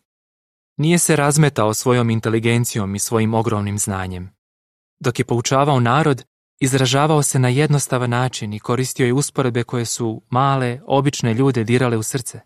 Nije 0.77 0.97
se 0.99 1.15
razmetao 1.15 1.73
svojom 1.73 2.09
inteligencijom 2.09 2.95
i 2.95 2.99
svojim 2.99 3.33
ogromnim 3.33 3.79
znanjem. 3.79 4.31
Dok 4.99 5.19
je 5.19 5.25
poučavao 5.25 5.79
narod, 5.79 6.23
izražavao 6.59 7.23
se 7.23 7.39
na 7.39 7.49
jednostavan 7.49 8.09
način 8.09 8.53
i 8.53 8.59
koristio 8.59 9.05
je 9.05 9.13
usporedbe 9.13 9.63
koje 9.63 9.85
su 9.85 10.21
male, 10.29 10.79
obične 10.85 11.33
ljude 11.33 11.63
dirale 11.63 11.97
u 11.97 12.03
srce. 12.03 12.39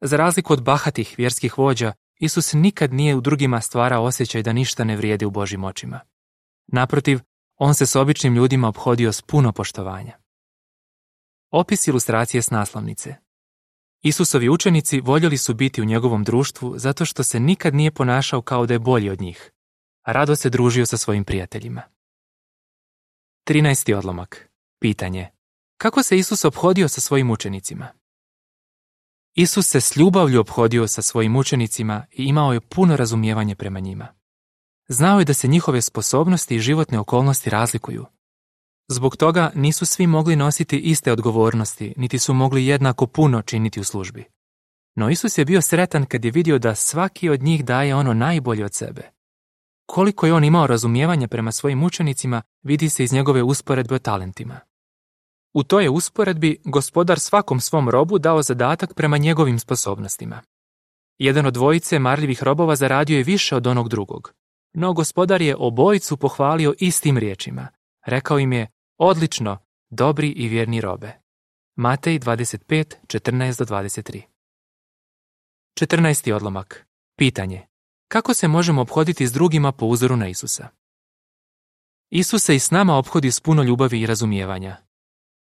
Za 0.00 0.16
razliku 0.16 0.52
od 0.52 0.62
bahatih 0.62 1.14
vjerskih 1.18 1.58
vođa, 1.58 1.92
Isus 2.20 2.52
nikad 2.52 2.92
nije 2.92 3.14
u 3.14 3.20
drugima 3.20 3.60
stvarao 3.60 4.04
osjećaj 4.04 4.42
da 4.42 4.52
ništa 4.52 4.84
ne 4.84 4.96
vrijedi 4.96 5.24
u 5.24 5.30
Božim 5.30 5.64
očima. 5.64 6.00
Naprotiv, 6.66 7.20
on 7.56 7.74
se 7.74 7.86
s 7.86 7.96
običnim 7.96 8.34
ljudima 8.34 8.68
obhodio 8.68 9.12
s 9.12 9.22
puno 9.22 9.52
poštovanja. 9.52 10.18
Opis 11.50 11.86
ilustracije 11.86 12.42
s 12.42 12.50
naslovnice. 12.50 13.23
Isusovi 14.06 14.48
učenici 14.48 15.00
voljeli 15.00 15.36
su 15.36 15.54
biti 15.54 15.82
u 15.82 15.84
njegovom 15.84 16.24
društvu 16.24 16.78
zato 16.78 17.04
što 17.04 17.22
se 17.22 17.40
nikad 17.40 17.74
nije 17.74 17.90
ponašao 17.90 18.42
kao 18.42 18.66
da 18.66 18.74
je 18.74 18.78
bolji 18.78 19.10
od 19.10 19.20
njih, 19.20 19.52
a 20.02 20.12
rado 20.12 20.36
se 20.36 20.50
družio 20.50 20.86
sa 20.86 20.96
svojim 20.96 21.24
prijateljima. 21.24 21.82
13. 23.46 23.94
odlomak. 23.94 24.50
Pitanje. 24.80 25.30
Kako 25.76 26.02
se 26.02 26.18
Isus 26.18 26.44
obhodio 26.44 26.88
sa 26.88 27.00
svojim 27.00 27.30
učenicima? 27.30 27.88
Isus 29.34 29.66
se 29.68 29.80
s 29.80 29.96
ljubavlju 29.96 30.40
obhodio 30.40 30.88
sa 30.88 31.02
svojim 31.02 31.36
učenicima 31.36 32.06
i 32.12 32.24
imao 32.24 32.52
je 32.52 32.60
puno 32.60 32.96
razumijevanje 32.96 33.54
prema 33.54 33.80
njima. 33.80 34.08
Znao 34.88 35.18
je 35.18 35.24
da 35.24 35.34
se 35.34 35.48
njihove 35.48 35.82
sposobnosti 35.82 36.56
i 36.56 36.60
životne 36.60 36.98
okolnosti 36.98 37.50
razlikuju. 37.50 38.06
Zbog 38.88 39.16
toga 39.16 39.50
nisu 39.54 39.86
svi 39.86 40.06
mogli 40.06 40.36
nositi 40.36 40.78
iste 40.78 41.12
odgovornosti, 41.12 41.94
niti 41.96 42.18
su 42.18 42.34
mogli 42.34 42.66
jednako 42.66 43.06
puno 43.06 43.42
činiti 43.42 43.80
u 43.80 43.84
službi. 43.84 44.24
No 44.96 45.10
Isus 45.10 45.38
je 45.38 45.44
bio 45.44 45.62
sretan 45.62 46.06
kad 46.06 46.24
je 46.24 46.30
vidio 46.30 46.58
da 46.58 46.74
svaki 46.74 47.28
od 47.28 47.42
njih 47.42 47.64
daje 47.64 47.94
ono 47.94 48.14
najbolje 48.14 48.64
od 48.64 48.74
sebe. 48.74 49.10
Koliko 49.86 50.26
je 50.26 50.34
on 50.34 50.44
imao 50.44 50.66
razumijevanja 50.66 51.28
prema 51.28 51.52
svojim 51.52 51.82
učenicima, 51.82 52.42
vidi 52.62 52.88
se 52.88 53.04
iz 53.04 53.12
njegove 53.12 53.42
usporedbe 53.42 53.94
o 53.94 53.98
talentima. 53.98 54.60
U 55.54 55.62
toj 55.62 55.88
usporedbi 55.88 56.60
gospodar 56.64 57.20
svakom 57.20 57.60
svom 57.60 57.88
robu 57.88 58.18
dao 58.18 58.42
zadatak 58.42 58.94
prema 58.94 59.18
njegovim 59.18 59.58
sposobnostima. 59.58 60.40
Jedan 61.18 61.46
od 61.46 61.54
dvojice 61.54 61.98
marljivih 61.98 62.42
robova 62.42 62.76
zaradio 62.76 63.16
je 63.16 63.24
više 63.24 63.56
od 63.56 63.66
onog 63.66 63.88
drugog. 63.88 64.32
No 64.72 64.92
gospodar 64.92 65.42
je 65.42 65.56
obojicu 65.58 66.16
pohvalio 66.16 66.74
istim 66.78 67.18
riječima. 67.18 67.68
Rekao 68.06 68.38
im 68.38 68.52
je, 68.52 68.66
odlično, 68.98 69.58
dobri 69.90 70.28
i 70.28 70.48
vjerni 70.48 70.80
robe. 70.80 71.12
Matej 71.76 72.18
25, 72.18 72.94
14 73.06 73.58
do 73.58 73.64
23 73.64 74.22
14. 75.80 76.32
odlomak. 76.32 76.86
Pitanje. 77.18 77.66
Kako 78.08 78.34
se 78.34 78.48
možemo 78.48 78.80
obhoditi 78.80 79.26
s 79.26 79.32
drugima 79.32 79.72
po 79.72 79.86
uzoru 79.86 80.16
na 80.16 80.28
Isusa? 80.28 80.68
Isus 82.10 82.44
se 82.44 82.56
i 82.56 82.58
s 82.58 82.70
nama 82.70 82.96
obhodi 82.96 83.30
s 83.30 83.40
puno 83.40 83.62
ljubavi 83.62 84.00
i 84.00 84.06
razumijevanja. 84.06 84.76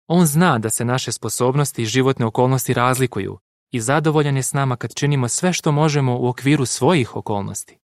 On 0.06 0.26
zna 0.26 0.58
da 0.58 0.70
se 0.70 0.84
naše 0.84 1.12
sposobnosti 1.12 1.82
i 1.82 1.86
životne 1.86 2.26
okolnosti 2.26 2.74
razlikuju 2.74 3.38
i 3.70 3.80
zadovoljan 3.80 4.36
je 4.36 4.42
s 4.42 4.52
nama 4.52 4.76
kad 4.76 4.94
činimo 4.94 5.28
sve 5.28 5.52
što 5.52 5.72
možemo 5.72 6.18
u 6.18 6.28
okviru 6.28 6.66
svojih 6.66 7.16
okolnosti. 7.16 7.78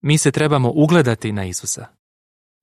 Mi 0.00 0.18
se 0.18 0.30
trebamo 0.30 0.72
ugledati 0.74 1.32
na 1.32 1.44
Isusa. 1.44 1.86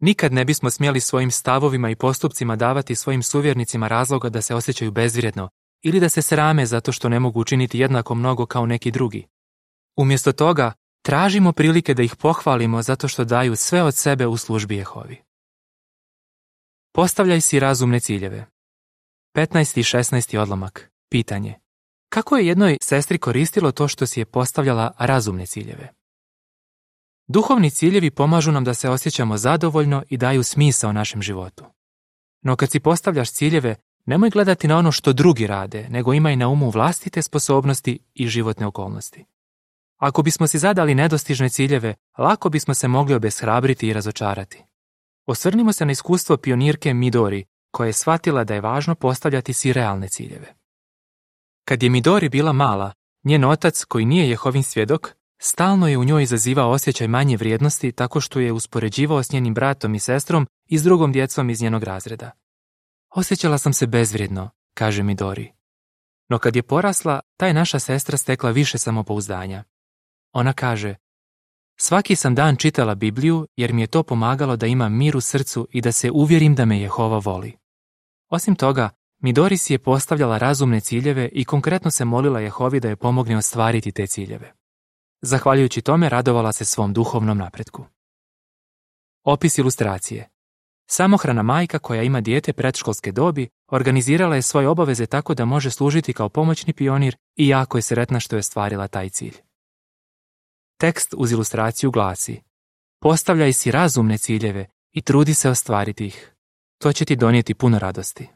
Nikad 0.01 0.33
ne 0.33 0.45
bismo 0.45 0.69
smjeli 0.69 0.99
svojim 0.99 1.31
stavovima 1.31 1.89
i 1.89 1.95
postupcima 1.95 2.55
davati 2.55 2.95
svojim 2.95 3.23
suvjernicima 3.23 3.87
razloga 3.87 4.29
da 4.29 4.41
se 4.41 4.55
osjećaju 4.55 4.91
bezvrijedno 4.91 5.49
ili 5.81 5.99
da 5.99 6.09
se 6.09 6.21
srame 6.21 6.65
zato 6.65 6.91
što 6.91 7.09
ne 7.09 7.19
mogu 7.19 7.39
učiniti 7.39 7.79
jednako 7.79 8.15
mnogo 8.15 8.45
kao 8.45 8.65
neki 8.65 8.91
drugi. 8.91 9.27
Umjesto 9.97 10.31
toga, 10.31 10.73
tražimo 11.01 11.51
prilike 11.51 11.93
da 11.93 12.03
ih 12.03 12.15
pohvalimo 12.15 12.81
zato 12.81 13.07
što 13.07 13.23
daju 13.23 13.55
sve 13.55 13.83
od 13.83 13.95
sebe 13.95 14.27
u 14.27 14.37
službi 14.37 14.75
Jehovi. 14.75 15.21
Postavljaj 16.93 17.41
si 17.41 17.59
razumne 17.59 17.99
ciljeve. 17.99 18.45
15. 19.35 19.79
i 19.79 19.83
16. 19.83 20.37
odlomak. 20.37 20.91
Pitanje. 21.09 21.59
Kako 22.09 22.37
je 22.37 22.47
jednoj 22.47 22.77
sestri 22.81 23.17
koristilo 23.17 23.71
to 23.71 23.87
što 23.87 24.07
si 24.07 24.19
je 24.19 24.25
postavljala 24.25 24.91
razumne 24.99 25.45
ciljeve? 25.45 26.00
Duhovni 27.33 27.69
ciljevi 27.69 28.11
pomažu 28.11 28.51
nam 28.51 28.63
da 28.63 28.73
se 28.73 28.89
osjećamo 28.89 29.37
zadovoljno 29.37 30.03
i 30.09 30.17
daju 30.17 30.43
smisao 30.43 30.93
našem 30.93 31.21
životu. 31.21 31.65
No 32.41 32.55
kad 32.55 32.71
si 32.71 32.79
postavljaš 32.79 33.31
ciljeve, 33.31 33.75
nemoj 34.05 34.29
gledati 34.29 34.67
na 34.67 34.77
ono 34.77 34.91
što 34.91 35.13
drugi 35.13 35.47
rade, 35.47 35.87
nego 35.89 36.13
imaj 36.13 36.35
na 36.35 36.47
umu 36.47 36.69
vlastite 36.69 37.21
sposobnosti 37.21 37.99
i 38.13 38.27
životne 38.27 38.65
okolnosti. 38.65 39.25
Ako 39.97 40.21
bismo 40.21 40.47
si 40.47 40.57
zadali 40.57 40.95
nedostižne 40.95 41.49
ciljeve, 41.49 41.95
lako 42.17 42.49
bismo 42.49 42.73
se 42.73 42.87
mogli 42.87 43.15
obeshrabriti 43.15 43.87
i 43.87 43.93
razočarati. 43.93 44.63
Osvrnimo 45.25 45.73
se 45.73 45.85
na 45.85 45.91
iskustvo 45.91 46.37
pionirke 46.37 46.93
Midori, 46.93 47.45
koja 47.71 47.87
je 47.87 47.93
shvatila 47.93 48.43
da 48.43 48.53
je 48.53 48.61
važno 48.61 48.95
postavljati 48.95 49.53
si 49.53 49.73
realne 49.73 50.07
ciljeve. 50.07 50.55
Kad 51.65 51.83
je 51.83 51.89
Midori 51.89 52.29
bila 52.29 52.53
mala, 52.53 52.93
njen 53.23 53.43
otac, 53.43 53.83
koji 53.83 54.05
nije 54.05 54.29
Jehovin 54.29 54.63
svjedok, 54.63 55.20
Stalno 55.43 55.87
je 55.87 55.97
u 55.97 56.03
njoj 56.03 56.23
izazivao 56.23 56.69
osjećaj 56.69 57.07
manje 57.07 57.37
vrijednosti 57.37 57.91
tako 57.91 58.21
što 58.21 58.39
je 58.39 58.51
uspoređivao 58.51 59.23
s 59.23 59.31
njenim 59.31 59.53
bratom 59.53 59.95
i 59.95 59.99
sestrom 59.99 60.47
i 60.65 60.77
s 60.77 60.83
drugom 60.83 61.11
djecom 61.11 61.49
iz 61.49 61.61
njenog 61.61 61.83
razreda. 61.83 62.31
Osjećala 63.15 63.57
sam 63.57 63.73
se 63.73 63.87
bezvrijedno, 63.87 64.49
kaže 64.73 65.03
mi 65.03 65.15
Dori. 65.15 65.51
No 66.29 66.39
kad 66.39 66.55
je 66.55 66.63
porasla, 66.63 67.19
ta 67.37 67.47
je 67.47 67.53
naša 67.53 67.79
sestra 67.79 68.17
stekla 68.17 68.51
više 68.51 68.77
samopouzdanja. 68.77 69.63
Ona 70.33 70.53
kaže, 70.53 70.95
svaki 71.79 72.15
sam 72.15 72.35
dan 72.35 72.55
čitala 72.55 72.95
Bibliju 72.95 73.47
jer 73.55 73.73
mi 73.73 73.81
je 73.81 73.87
to 73.87 74.03
pomagalo 74.03 74.55
da 74.55 74.67
imam 74.67 74.97
mir 74.97 75.17
u 75.17 75.21
srcu 75.21 75.67
i 75.71 75.81
da 75.81 75.91
se 75.91 76.11
uvjerim 76.11 76.55
da 76.55 76.65
me 76.65 76.79
Jehova 76.79 77.17
voli. 77.17 77.57
Osim 78.29 78.55
toga, 78.55 78.89
Midori 79.19 79.57
je 79.69 79.79
postavljala 79.79 80.37
razumne 80.37 80.79
ciljeve 80.79 81.29
i 81.31 81.45
konkretno 81.45 81.91
se 81.91 82.05
molila 82.05 82.39
Jehovi 82.39 82.79
da 82.79 82.89
je 82.89 82.95
pomogne 82.95 83.37
ostvariti 83.37 83.91
te 83.91 84.07
ciljeve. 84.07 84.60
Zahvaljujući 85.21 85.81
tome 85.81 86.09
radovala 86.09 86.51
se 86.51 86.65
svom 86.65 86.93
duhovnom 86.93 87.37
napretku. 87.37 87.85
Opis 89.23 89.57
ilustracije. 89.57 90.29
Samohrana 90.89 91.43
majka 91.43 91.79
koja 91.79 92.03
ima 92.03 92.21
dijete 92.21 92.53
predškolske 92.53 93.11
dobi 93.11 93.49
organizirala 93.67 94.35
je 94.35 94.41
svoje 94.41 94.67
obaveze 94.67 95.05
tako 95.05 95.33
da 95.33 95.45
može 95.45 95.71
služiti 95.71 96.13
kao 96.13 96.29
pomoćni 96.29 96.73
pionir 96.73 97.17
i 97.35 97.47
jako 97.47 97.77
je 97.77 97.81
sretna 97.81 98.19
što 98.19 98.35
je 98.35 98.43
stvarila 98.43 98.87
taj 98.87 99.09
cilj. 99.09 99.37
Tekst 100.77 101.13
uz 101.17 101.31
ilustraciju 101.31 101.91
glasi 101.91 102.41
Postavljaj 103.01 103.53
si 103.53 103.71
razumne 103.71 104.17
ciljeve 104.17 104.67
i 104.91 105.01
trudi 105.01 105.33
se 105.33 105.49
ostvariti 105.49 106.05
ih. 106.05 106.33
To 106.77 106.93
će 106.93 107.05
ti 107.05 107.15
donijeti 107.15 107.53
puno 107.53 107.79
radosti. 107.79 108.27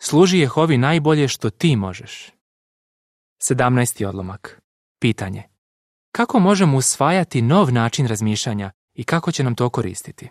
Služi 0.00 0.38
Jehovi 0.38 0.78
najbolje 0.78 1.28
što 1.28 1.50
ti 1.50 1.76
možeš. 1.76 2.32
17. 3.50 4.06
odlomak. 4.06 4.65
Pitanje. 4.98 5.42
Kako 6.12 6.38
možemo 6.38 6.76
usvajati 6.76 7.42
nov 7.42 7.72
način 7.72 8.06
razmišljanja 8.06 8.70
i 8.94 9.04
kako 9.04 9.32
će 9.32 9.44
nam 9.44 9.54
to 9.54 9.70
koristiti? 9.70 10.28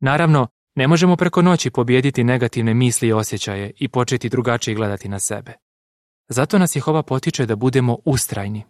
Naravno, 0.00 0.48
Ne 0.76 0.88
možemo 0.88 1.16
preko 1.16 1.42
noći 1.42 1.70
pobijediti 1.70 2.24
negativne 2.24 2.74
misli 2.74 3.08
i 3.08 3.12
osjećaje 3.12 3.72
i 3.76 3.88
početi 3.88 4.28
drugačije 4.28 4.74
gledati 4.74 5.08
na 5.08 5.18
sebe. 5.18 5.52
Zato 6.28 6.58
nas 6.58 6.76
Jehova 6.76 7.02
potiče 7.02 7.46
da 7.46 7.56
budemo 7.56 7.98
ustrajni. 8.04 8.64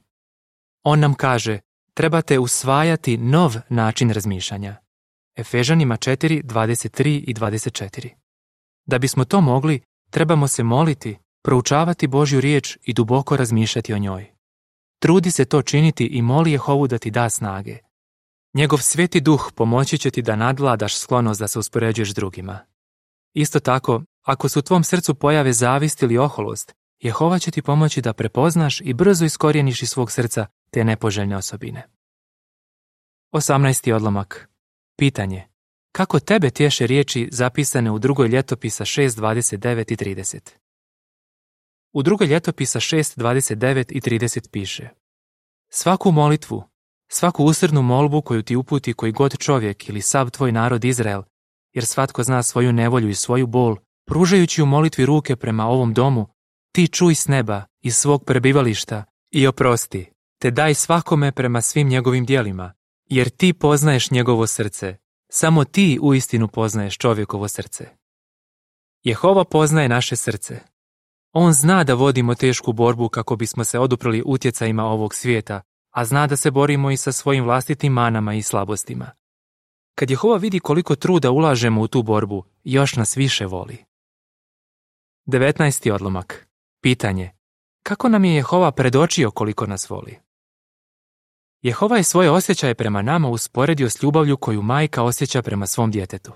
On 0.83 1.01
nam 1.01 1.15
kaže, 1.15 1.59
trebate 1.95 2.39
usvajati 2.39 3.17
nov 3.17 3.55
način 3.69 4.11
razmišljanja. 4.11 4.77
Efežanima 5.37 5.97
4, 5.97 6.43
23 6.43 7.25
i 7.27 7.35
24. 7.35 8.09
Da 8.87 8.99
bismo 8.99 9.25
to 9.25 9.41
mogli, 9.41 9.81
trebamo 10.11 10.49
se 10.49 10.63
moliti, 10.63 11.19
proučavati 11.43 12.07
Božju 12.07 12.41
riječ 12.41 12.79
i 12.83 12.93
duboko 12.93 13.37
razmišljati 13.37 13.93
o 13.93 13.99
njoj. 13.99 14.34
Trudi 15.05 15.31
se 15.31 15.45
to 15.45 15.63
činiti 15.63 16.07
i 16.07 16.23
moli 16.23 16.53
Jehovu 16.53 16.87
da 16.87 16.99
ti 16.99 17.11
da 17.11 17.31
snage. 17.31 17.79
Njegov 18.55 18.79
sveti 18.79 19.21
duh 19.21 19.53
pomoći 19.55 19.99
će 19.99 20.11
ti 20.11 20.23
da 20.23 20.37
nadvladaš 20.37 20.97
sklonost 20.99 21.41
da 21.41 21.49
se 21.49 21.59
uspoređuješ 21.59 22.15
drugima. 22.15 22.59
Isto 23.35 23.61
tako, 23.61 24.03
ako 24.23 24.49
su 24.49 24.59
u 24.59 24.63
tvom 24.63 24.85
srcu 24.85 25.15
pojave 25.15 25.53
zavist 25.53 26.03
ili 26.03 26.19
oholost, 26.19 26.75
Jehova 27.01 27.39
će 27.39 27.51
ti 27.51 27.63
pomoći 27.63 28.01
da 28.01 28.13
prepoznaš 28.13 28.81
i 28.81 28.93
brzo 28.93 29.25
iskorijeniš 29.25 29.83
iz 29.83 29.91
svog 29.91 30.11
srca 30.11 30.47
te 30.71 30.85
nepoželjne 30.85 31.37
osobine. 31.37 31.89
18. 33.33 33.93
odlomak. 33.93 34.49
Pitanje. 34.97 35.49
Kako 35.93 36.21
tebe 36.21 36.51
tješe 36.51 36.87
riječi 36.87 37.29
zapisane 37.33 37.91
u 37.91 37.99
drugoj 37.99 38.29
ljetopisa 38.29 38.85
6.29 38.85 39.93
i 39.93 39.97
30? 39.97 40.64
U 41.95 42.03
drugoj 42.03 42.27
ljetopisa 42.27 42.81
6.29 42.81 43.93
i 43.93 44.01
30 44.01 44.51
piše 44.51 44.89
Svaku 45.69 46.13
molitvu, 46.13 46.65
svaku 47.09 47.45
usrednu 47.45 47.83
molbu 47.83 48.23
koju 48.23 48.43
ti 48.43 48.57
uputi 48.57 48.93
koji 48.93 49.13
god 49.13 49.39
čovjek 49.39 49.89
ili 49.89 50.01
sav 50.01 50.31
tvoj 50.31 50.53
narod 50.53 50.85
Izrael, 50.85 51.23
jer 51.73 51.87
svatko 51.87 52.23
zna 52.23 52.43
svoju 52.43 52.73
nevolju 52.73 53.09
i 53.09 53.15
svoju 53.15 53.47
bol, 53.47 53.77
pružajući 54.07 54.63
u 54.63 54.67
molitvi 54.67 55.07
ruke 55.07 55.37
prema 55.37 55.67
ovom 55.67 55.95
domu, 55.95 56.27
ti 56.73 56.89
čuj 56.89 57.15
s 57.15 57.29
neba, 57.29 57.65
iz 57.83 57.97
svog 57.97 58.25
prebivališta 58.25 59.05
i 59.31 59.47
oprosti, 59.47 60.11
te 60.41 60.51
daj 60.51 60.75
svakome 60.75 61.33
prema 61.33 61.61
svim 61.61 61.89
njegovim 61.89 62.27
dijelima, 62.27 62.73
jer 63.05 63.31
ti 63.31 63.53
poznaješ 63.53 64.11
njegovo 64.11 64.47
srce, 64.47 64.97
samo 65.31 65.65
ti 65.65 65.99
uistinu 66.03 66.49
poznaješ 66.49 66.99
čovjekovo 66.99 67.49
srce. 67.49 67.89
Jehova 69.03 69.45
poznaje 69.45 69.89
naše 69.89 70.17
srce. 70.17 70.74
On 71.37 71.53
zna 71.53 71.85
da 71.85 71.95
vodimo 71.95 72.35
tešku 72.35 72.73
borbu 72.73 73.09
kako 73.09 73.37
bismo 73.37 73.65
se 73.65 73.79
oduprli 73.79 74.23
utjecajima 74.27 74.85
ovog 74.85 75.15
svijeta, 75.15 75.61
a 75.91 76.05
zna 76.05 76.27
da 76.27 76.37
se 76.37 76.51
borimo 76.51 76.91
i 76.91 76.97
sa 76.97 77.13
svojim 77.13 77.45
vlastitim 77.45 77.93
manama 77.93 78.35
i 78.35 78.43
slabostima. 78.43 79.11
Kad 79.95 80.11
Jehova 80.11 80.37
vidi 80.37 80.61
koliko 80.61 80.97
truda 80.97 81.31
ulažemo 81.31 81.81
u 81.81 81.89
tu 81.89 82.03
borbu, 82.03 82.45
još 82.65 82.97
nas 82.97 83.17
više 83.17 83.47
voli. 83.47 83.85
19. 85.27 85.93
odlomak. 85.93 86.49
Pitanje. 86.83 87.31
Kako 87.83 88.09
nam 88.09 88.25
je 88.25 88.35
Jehova 88.35 88.73
predočio 88.73 89.31
koliko 89.31 89.67
nas 89.67 89.91
voli? 89.91 90.19
Jehova 91.63 91.97
je 91.97 92.03
svoje 92.03 92.31
osjećaje 92.31 92.75
prema 92.75 93.03
nama 93.03 93.29
usporedio 93.29 93.91
s 93.91 94.03
ljubavlju 94.03 94.37
koju 94.37 94.63
majka 94.63 95.03
osjeća 95.03 95.43
prema 95.43 95.67
svom 95.67 95.91
djetetu. 95.91 96.33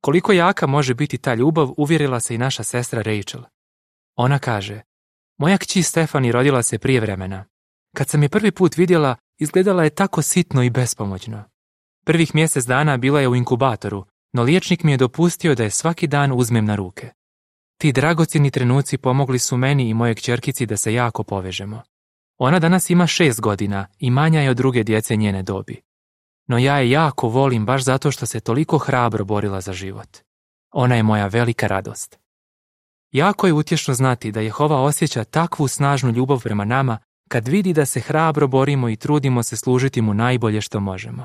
Koliko 0.00 0.32
jaka 0.32 0.66
može 0.66 0.94
biti 0.94 1.18
ta 1.18 1.34
ljubav 1.34 1.68
uvjerila 1.76 2.20
se 2.20 2.34
i 2.34 2.38
naša 2.38 2.62
sestra 2.62 3.02
Rachel. 3.02 3.42
Ona 4.16 4.38
kaže, 4.38 4.80
moja 5.38 5.58
kći 5.58 5.82
Stefani 5.82 6.32
rodila 6.32 6.62
se 6.62 6.78
prije 6.78 7.00
vremena. 7.00 7.44
Kad 7.96 8.08
sam 8.08 8.22
je 8.22 8.28
prvi 8.28 8.50
put 8.50 8.76
vidjela, 8.76 9.16
izgledala 9.38 9.84
je 9.84 9.90
tako 9.90 10.22
sitno 10.22 10.62
i 10.62 10.70
bespomoćno. 10.70 11.44
Prvih 12.04 12.34
mjesec 12.34 12.64
dana 12.64 12.96
bila 12.96 13.20
je 13.20 13.28
u 13.28 13.36
inkubatoru, 13.36 14.04
no 14.32 14.42
liječnik 14.42 14.82
mi 14.82 14.92
je 14.92 14.96
dopustio 14.96 15.54
da 15.54 15.62
je 15.62 15.70
svaki 15.70 16.06
dan 16.06 16.32
uzmem 16.32 16.64
na 16.64 16.74
ruke. 16.74 17.10
Ti 17.78 17.92
dragocjeni 17.92 18.50
trenuci 18.50 18.98
pomogli 18.98 19.38
su 19.38 19.56
meni 19.56 19.88
i 19.88 19.94
moje 19.94 20.14
kćerkici 20.14 20.66
da 20.66 20.76
se 20.76 20.94
jako 20.94 21.22
povežemo. 21.22 21.82
Ona 22.38 22.58
danas 22.58 22.90
ima 22.90 23.06
šest 23.06 23.40
godina 23.40 23.86
i 23.98 24.10
manja 24.10 24.40
je 24.40 24.50
od 24.50 24.56
druge 24.56 24.82
djece 24.82 25.16
njene 25.16 25.42
dobi. 25.42 25.82
No 26.46 26.58
ja 26.58 26.78
je 26.78 26.90
jako 26.90 27.28
volim 27.28 27.66
baš 27.66 27.84
zato 27.84 28.10
što 28.10 28.26
se 28.26 28.40
toliko 28.40 28.78
hrabro 28.78 29.24
borila 29.24 29.60
za 29.60 29.72
život. 29.72 30.18
Ona 30.70 30.96
je 30.96 31.02
moja 31.02 31.26
velika 31.26 31.66
radost. 31.66 32.23
Jako 33.14 33.46
je 33.46 33.52
utješno 33.52 33.94
znati 33.94 34.32
da 34.32 34.40
Jehova 34.40 34.80
osjeća 34.80 35.24
takvu 35.24 35.68
snažnu 35.68 36.10
ljubav 36.10 36.42
prema 36.42 36.64
nama 36.64 36.98
kad 37.28 37.48
vidi 37.48 37.72
da 37.72 37.86
se 37.86 38.00
hrabro 38.00 38.46
borimo 38.48 38.88
i 38.88 38.96
trudimo 38.96 39.42
se 39.42 39.56
služiti 39.56 40.02
mu 40.02 40.14
najbolje 40.14 40.60
što 40.60 40.80
možemo. 40.80 41.24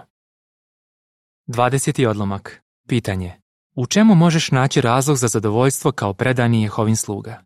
20. 1.48 2.08
odlomak. 2.08 2.62
Pitanje. 2.88 3.42
U 3.76 3.86
čemu 3.86 4.16
možeš 4.16 4.52
naći 4.52 4.82
razlog 4.82 5.18
za 5.18 5.28
zadovoljstvo 5.28 5.92
kao 5.92 6.14
predani 6.14 6.62
Jehovin 6.62 6.96
sluga? 6.96 7.44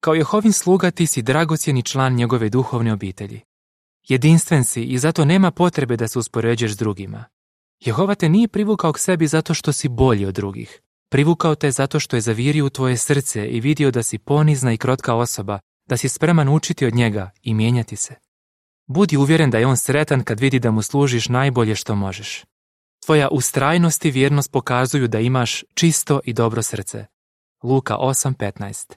Kao 0.00 0.14
Jehovin 0.14 0.52
sluga 0.52 0.90
ti 0.90 1.06
si 1.06 1.22
dragocjeni 1.22 1.82
član 1.82 2.14
njegove 2.14 2.48
duhovne 2.48 2.92
obitelji. 2.92 3.40
Jedinstven 4.08 4.64
si 4.64 4.82
i 4.82 4.98
zato 4.98 5.24
nema 5.24 5.50
potrebe 5.50 5.96
da 5.96 6.08
se 6.08 6.18
uspoređuješ 6.18 6.72
s 6.72 6.76
drugima. 6.76 7.24
Jehova 7.80 8.14
te 8.14 8.28
nije 8.28 8.48
privukao 8.48 8.92
k 8.92 8.98
sebi 8.98 9.26
zato 9.26 9.54
što 9.54 9.72
si 9.72 9.88
bolji 9.88 10.26
od 10.26 10.34
drugih. 10.34 10.80
Privukao 11.12 11.54
te 11.54 11.70
zato 11.70 12.00
što 12.00 12.16
je 12.16 12.20
zavirio 12.20 12.66
u 12.66 12.70
tvoje 12.70 12.96
srce 12.96 13.46
i 13.48 13.60
vidio 13.60 13.90
da 13.90 14.02
si 14.02 14.18
ponizna 14.18 14.72
i 14.72 14.76
krotka 14.76 15.14
osoba, 15.14 15.58
da 15.88 15.96
si 15.96 16.08
spreman 16.08 16.48
učiti 16.48 16.86
od 16.86 16.94
njega 16.94 17.30
i 17.42 17.54
mijenjati 17.54 17.96
se. 17.96 18.14
Budi 18.86 19.16
uvjeren 19.16 19.50
da 19.50 19.58
je 19.58 19.66
on 19.66 19.76
sretan 19.76 20.24
kad 20.24 20.40
vidi 20.40 20.58
da 20.58 20.70
mu 20.70 20.82
služiš 20.82 21.28
najbolje 21.28 21.74
što 21.76 21.94
možeš. 21.94 22.44
Tvoja 23.06 23.28
ustrajnost 23.28 24.04
i 24.04 24.10
vjernost 24.10 24.52
pokazuju 24.52 25.08
da 25.08 25.20
imaš 25.20 25.64
čisto 25.74 26.20
i 26.24 26.32
dobro 26.32 26.62
srce. 26.62 27.06
Luka 27.62 27.96
8.15 27.96 28.92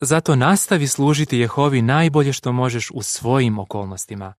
Zato 0.00 0.36
nastavi 0.36 0.86
služiti 0.86 1.38
Jehovi 1.38 1.82
najbolje 1.82 2.32
što 2.32 2.52
možeš 2.52 2.90
u 2.90 3.02
svojim 3.02 3.58
okolnostima. 3.58 4.34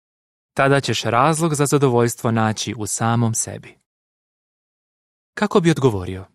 Tada 0.54 0.82
ćeš 0.82 1.04
razlog 1.04 1.56
za 1.56 1.66
zadovoljstvo 1.66 2.32
naći 2.32 2.74
u 2.78 2.88
samom 2.88 3.34
sebi. 3.34 3.78
Kako 5.34 5.60
bi 5.60 5.72
odgovorio? 5.72 6.35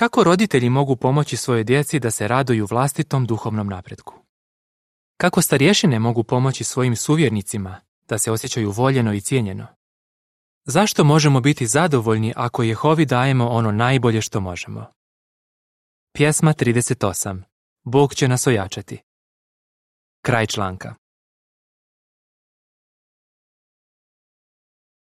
Kako 0.00 0.24
roditelji 0.24 0.70
mogu 0.70 0.96
pomoći 0.96 1.36
svojoj 1.36 1.64
djeci 1.64 1.98
da 1.98 2.10
se 2.10 2.28
raduju 2.28 2.66
vlastitom 2.70 3.26
duhovnom 3.26 3.66
napretku? 3.66 4.14
Kako 5.16 5.42
starješine 5.42 5.98
mogu 5.98 6.24
pomoći 6.24 6.64
svojim 6.64 6.96
suvjernicima 6.96 7.80
da 8.08 8.18
se 8.18 8.30
osjećaju 8.30 8.70
voljeno 8.70 9.14
i 9.14 9.20
cijenjeno? 9.20 9.66
Zašto 10.64 11.04
možemo 11.04 11.40
biti 11.40 11.66
zadovoljni 11.66 12.32
ako 12.36 12.62
Jehovi 12.62 13.06
dajemo 13.06 13.48
ono 13.48 13.72
najbolje 13.72 14.22
što 14.22 14.40
možemo? 14.40 14.86
Pjesma 16.12 16.52
38. 16.52 17.42
Bog 17.84 18.14
će 18.14 18.28
nas 18.28 18.46
ojačati. 18.46 18.98
Kraj 20.22 20.46
članka. 20.46 20.94